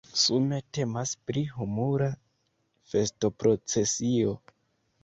[0.19, 2.09] Sume temas pri humura
[2.95, 4.37] festoprocesio.